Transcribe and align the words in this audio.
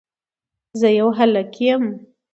زه 0.79 0.87
يو 0.99 1.09
هلک 1.17 1.51
يم 1.67 1.83